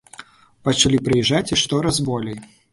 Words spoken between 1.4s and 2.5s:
і штораз болей!